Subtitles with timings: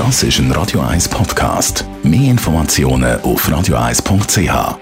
[0.00, 1.84] Das ist ein Radio 1 Podcast.
[2.02, 4.78] Mehr Informationen auf radio1.ch.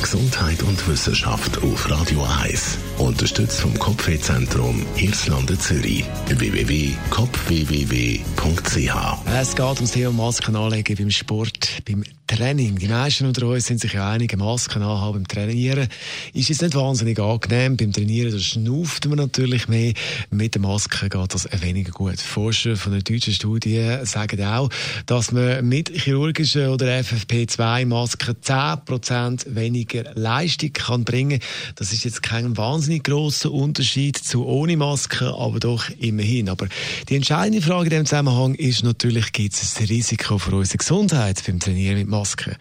[0.00, 2.78] Gesundheit und Wissenschaft auf Radio 1.
[2.96, 6.06] Unterstützt vom Kopfwehzentrum Irlande Zürich.
[6.28, 8.94] www.kopfwww.ch.
[9.38, 12.76] Es geht ums Thema Masken anlegen beim Sport, beim Training.
[12.76, 15.88] Die meisten unter uns sind sich ja einig, Masken anhaben beim Trainieren
[16.32, 17.76] ist es nicht wahnsinnig angenehm.
[17.76, 19.92] Beim Trainieren schnauft man natürlich mehr.
[20.30, 22.20] Mit der Maske geht das weniger gut.
[22.20, 24.70] Forscher von einer deutschen Studie sagen auch,
[25.06, 31.48] dass man mit chirurgischen oder FFP2-Masken 10% weniger Leistung kann bringen kann.
[31.76, 36.48] Das ist jetzt kein wahnsinnig grosser Unterschied zu ohne Maske, aber doch immerhin.
[36.48, 36.68] Aber
[37.08, 41.42] die entscheidende Frage in diesem Zusammenhang ist natürlich, gibt es ein Risiko für unsere Gesundheit
[41.46, 42.56] beim Trainieren mit Maske?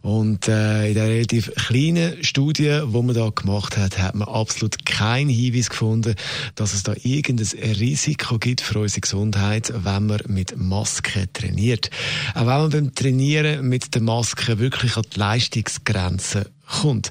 [0.00, 4.86] Und äh, in der relativ kleinen Studie, die man da gemacht hat, hat man absolut
[4.86, 6.14] keinen Hinweis gefunden,
[6.54, 11.90] dass es da irgendein Risiko gibt für unsere Gesundheit, wenn man mit Maske trainiert.
[12.34, 16.46] Auch wenn man beim Trainieren mit der Maske wirklich an die Leistungsgrenze
[16.82, 17.10] kommt.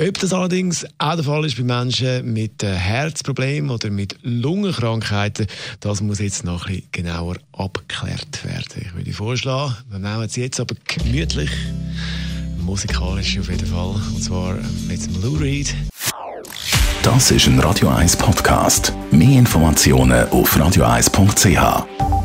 [0.00, 5.46] Ob das allerdings auch der Fall ist bei Menschen mit Herzproblemen oder mit Lungenkrankheiten,
[5.80, 8.82] das muss jetzt noch ein bisschen genauer abgeklärt werden.
[8.86, 11.50] Ich würde vorschlagen, wir nehmen es jetzt aber gemütlich,
[12.58, 15.74] musikalisch auf jeden Fall, und zwar mit dem Lou Reed.
[17.02, 18.94] Das ist ein Radio 1 Podcast.
[19.10, 22.23] Mehr Informationen auf radio1.ch.